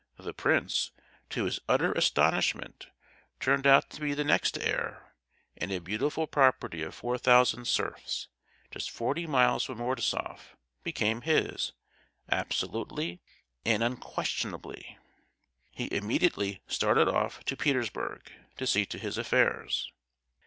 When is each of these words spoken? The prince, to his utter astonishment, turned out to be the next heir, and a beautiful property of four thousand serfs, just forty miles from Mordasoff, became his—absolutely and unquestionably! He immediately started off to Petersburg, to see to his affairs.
The 0.17 0.33
prince, 0.33 0.89
to 1.29 1.43
his 1.45 1.59
utter 1.69 1.91
astonishment, 1.91 2.87
turned 3.39 3.67
out 3.67 3.91
to 3.91 4.01
be 4.01 4.15
the 4.15 4.23
next 4.23 4.57
heir, 4.57 5.13
and 5.55 5.71
a 5.71 5.77
beautiful 5.79 6.25
property 6.25 6.81
of 6.81 6.95
four 6.95 7.19
thousand 7.19 7.65
serfs, 7.65 8.27
just 8.71 8.89
forty 8.89 9.27
miles 9.27 9.63
from 9.65 9.77
Mordasoff, 9.77 10.55
became 10.81 11.21
his—absolutely 11.21 13.21
and 13.63 13.83
unquestionably! 13.83 14.97
He 15.69 15.87
immediately 15.95 16.63
started 16.65 17.07
off 17.07 17.43
to 17.45 17.55
Petersburg, 17.55 18.31
to 18.57 18.65
see 18.65 18.87
to 18.87 18.97
his 18.97 19.19
affairs. 19.19 19.91